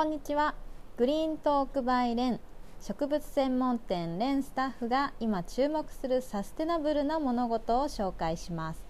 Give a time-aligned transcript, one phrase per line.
[0.00, 0.54] こんにちは。
[0.96, 2.40] グリーントークバイレン。
[2.80, 8.82] 植物専門店レンスタッフが今注目するサステナブルな物事を紹介します。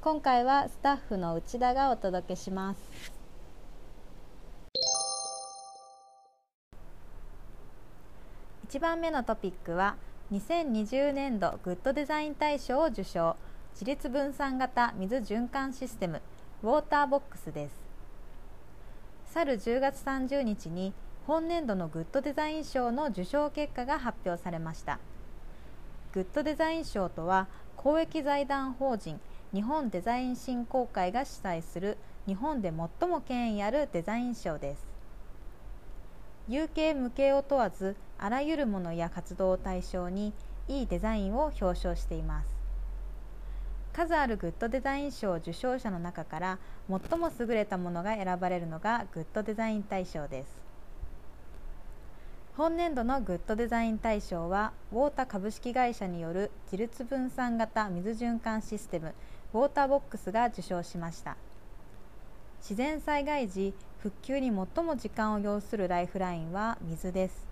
[0.00, 2.80] 今回はスタッフの内田がお届けします。
[8.70, 9.96] 1番目のトピックは
[10.32, 13.36] 2020年度グッドデザイン大賞を受賞。
[13.74, 16.22] 自立分散型水循環システム
[16.62, 17.85] ウォーターボックスです。
[19.36, 20.94] 去る10月30日に
[21.26, 24.98] 本年度のグッドデザイン賞の受賞結果が発表されました。
[26.14, 29.20] グッドデザイン賞とは公益財団法人
[29.52, 34.86] 日本デザイン振興会が主催する日本で最も権威あるデザイン賞です。
[36.48, 40.32] 有形無形を問わずあらゆるものや活動を対象に
[40.66, 42.55] いいデザインを表彰しています。
[43.96, 50.50] 数あるグッドデザイン賞受賞者の中から最も優れたものが選ばれるのがグッドデザイン大賞です。
[52.58, 59.14] 本年度のグッドデザイン大賞はウォータ株式会社による自立分散型水循環システム
[59.54, 61.38] ウォーターボックスが受賞しました。
[62.60, 67.46] 自然災害時復旧に最も時間を要するライフラインは水です。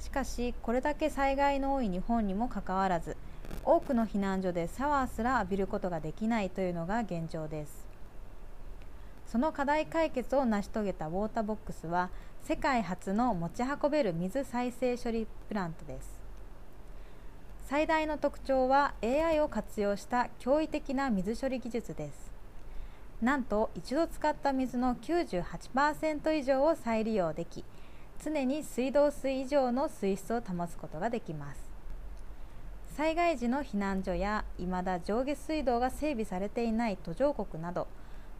[0.00, 3.18] しかしこれだけ災害の多い日本にもかかわらず
[3.64, 7.86] 多くの避難所でシャワーすら浴びることができないというのが現状です。
[9.26, 12.10] その課題解決を成し遂げたウォーターボックスは
[12.42, 16.20] 世界初の持ち運べる水再生処理プラントです。
[17.66, 22.30] 最大の特徴は AI を活用した驚異的な水処理技術です。
[23.22, 27.64] なんと一度使った水の98%以上を再利用でき
[28.22, 31.63] 常に水道水以上の水質を保つことができます。
[32.96, 37.88] 災害時の避難所や未だ上下水道が整備されていない途上国など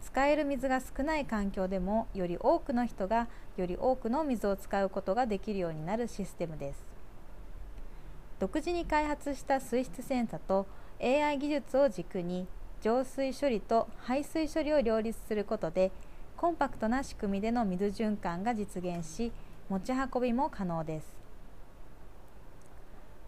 [0.00, 3.26] 使える水が少ない環境でもより多くの人が
[3.56, 6.86] より多くの水を使うことができるようになるシステムです。
[8.38, 10.66] 独自に開発した水質センサと
[11.00, 12.46] AI 技術を軸に
[12.80, 15.90] 浄水処理と排水処理を両立することで
[16.36, 19.32] コンパクトな仕組みでの水循環が実現し
[19.68, 21.23] 持ち運びも可能です。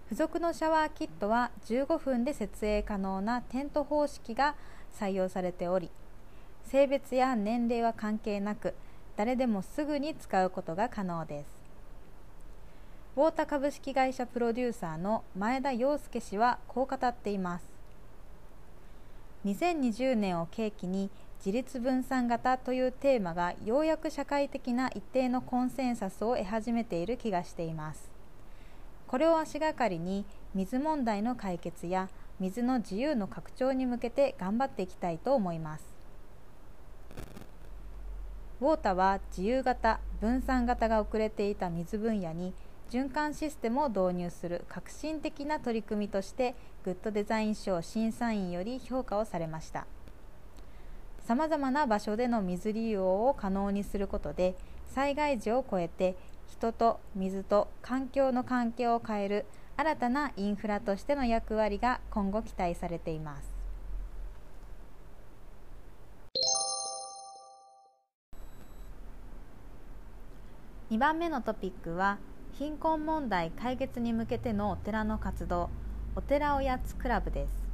[0.06, 4.54] 付属のシャワーキットは15分で設営可能なテント方式が
[4.98, 5.90] 採用されており
[6.64, 8.74] 性別や年齢は関係なく
[9.16, 11.56] 誰でもすぐに使うことが可能です。
[13.16, 17.64] ウォータ株式会社プロデューサーの前田洋介氏はこう語っています。
[19.46, 28.15] 2020年を契機に自立分散型というテーマがようやく社会的な一定のコンセンサスを得始めている気がしています。
[29.08, 30.24] これを足がかりに
[30.54, 32.08] 水問題の解決や
[32.40, 35.84] 水の自由の拡張に向けて頑張っていきたいと思います。
[38.60, 42.54] ウォータは自由型分散型が遅れていた水分野に
[42.90, 49.86] 循環システムを導入する革新的な取り組みとしてグッドデザイン賞審査員より評価をされました。
[51.26, 54.54] さまざまな場所での水利用を可能にすることで
[54.86, 56.16] 災害時を超えて
[56.48, 59.46] 人と水と環境の関係を変える
[59.76, 63.56] 新たなインフラとしての役割が今後期待されています。
[70.90, 72.18] 2番目のトピックは
[72.52, 75.68] 貧困問題解決に向けてのお寺の活動
[76.14, 77.66] お寺おやつクラブです。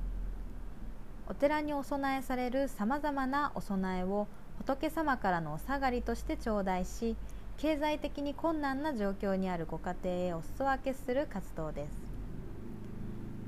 [1.28, 4.26] お寺にお供えされるさまざまなお供えを
[4.58, 7.16] 仏様からのお下がりとして頂戴し
[7.58, 12.12] 経済的に困難な状況にあるご家庭へお裾分けする活動です。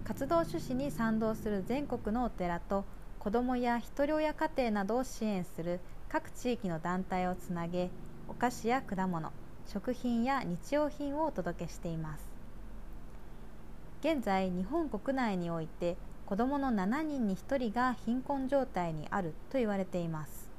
[0.04, 2.84] 活動趣旨に賛同する全国のお寺と
[3.18, 7.90] 子どもやひとり親家庭などを支援する各地域の団体をつなげ
[8.28, 9.32] お菓子や果物
[9.66, 12.28] 食品や日用品をお届けしています。
[14.00, 15.96] 現在日本国内において
[16.26, 20.53] 子どもの7人に1人が貧困状態にあると言われています。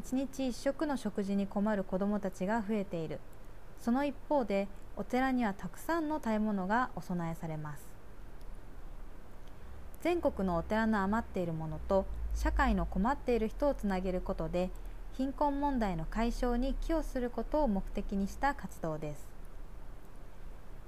[0.00, 3.20] 1日1食の食事に困る子どもたちが増えている。
[3.80, 7.82] その一方でお寺にはたくさんの食べ物がお供えされます。
[10.00, 14.70] 全国のお寺の余っているものと社会の困っている人をつなげることで
[15.14, 19.28] 貧困問題の解消に寄与することを目的にした活動です。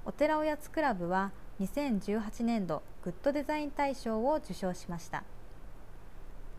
[0.05, 5.23] お寺おやつクラブは2018年度グッドデザイン大賞を受賞しました。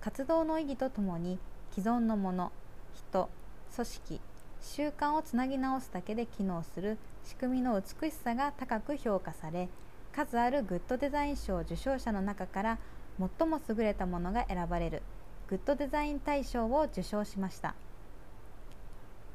[0.02, 1.38] 活動の意義とともに
[1.74, 2.52] 既存のもの
[2.94, 3.28] 人
[3.74, 4.20] 組織
[4.60, 9.68] 習慣をつなぎ直すだけで機能する仕組みの美しさが高く評価され
[10.14, 12.78] 数あるグッドデザイン賞受賞者の中から
[13.18, 15.02] 最も優れたものが選ばれる
[15.48, 17.74] グッドデザイン大賞を受賞しました。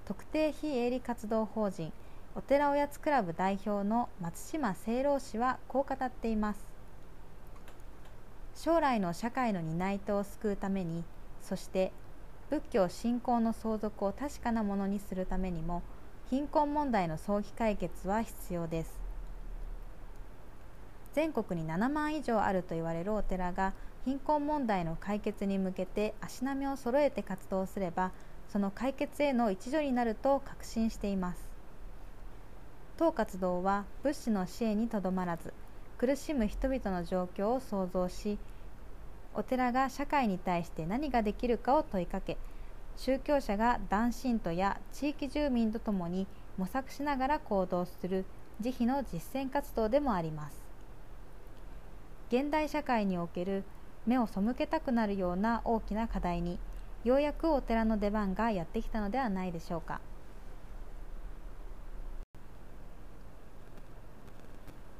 [0.05, 1.91] 特定非営利活動法人
[2.35, 6.59] お寺おやつクラブ代表の松島清郎氏はこう語っています。
[8.55, 11.03] 将来の社会の担い手を救うために
[11.41, 11.91] そして
[12.49, 15.81] 仏教信仰の相続を確かなものにするためにも
[16.29, 18.99] 貧困問題の早期解決は必要です。
[21.13, 23.73] 全国に7万以上あると言われるお寺が
[24.05, 28.11] 貧困問題の解決に向けて足並みを揃えて活動すれば
[28.49, 31.49] その解決への一助になると確信しています。
[32.97, 35.53] 当活動は物資の支援にとどまらず
[35.97, 38.37] 苦しむ人々の状況を想像し
[39.37, 42.37] お寺が社会に対して何ができるかを問いかけ
[42.95, 46.25] 宗教者が男信徒や地域住民とともに
[46.57, 48.25] 模索しながら行動する
[48.59, 50.57] 慈悲の実践活動でもあります。
[52.29, 53.63] 現代社会における
[54.07, 56.57] 目を背けたくなるような大きな課題に
[57.03, 60.01] ようやくお寺の出番がやってきたのではないでしょうか。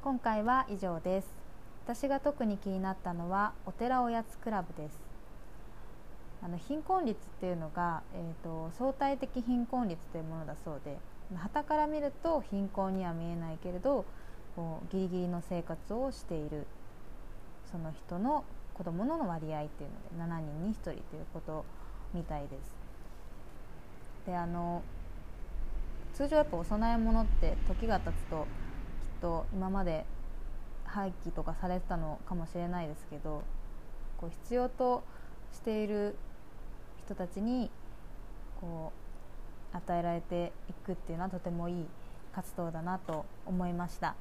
[0.04, 1.47] 今回は以上です。
[1.88, 4.98] 私が特に気になったのはお寺おやつクラブです
[6.42, 10.98] あの貧困率っていうのが、えーと、相対的貧困率というものだそうで
[11.34, 14.04] 旗から見ると貧困には見えないけれど
[14.54, 16.66] こうギリギリの生活をしている
[17.72, 18.44] その人の
[18.74, 19.90] 子どもの割合っていう
[20.20, 21.00] ので7人に1人という
[21.32, 21.64] こと
[22.12, 22.76] みたいです。
[24.26, 24.82] であの
[26.12, 28.46] 通常やっぱお供え物って時が経つときっ
[29.22, 30.04] と今まで
[30.88, 33.42] 廃棄とかされてたのかもしれないですけど
[34.18, 35.04] こう必要と
[35.52, 36.16] している
[37.04, 37.70] 人たちに
[38.60, 38.92] こ
[39.72, 41.86] う与えられていくっていうのはとてもいい
[42.32, 44.14] 活動だなと思いました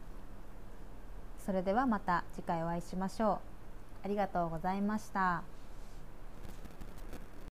[1.46, 3.40] それではまた次回お会いしましょ
[4.04, 5.57] うありがとうございました。